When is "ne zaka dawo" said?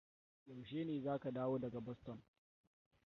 0.83-1.59